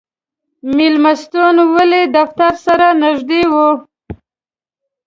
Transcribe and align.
مېلمستون 0.75 1.55
والي 1.73 2.01
دفتر 2.15 2.53
سره 2.65 2.87
نږدې 3.03 3.41
و. 3.51 3.53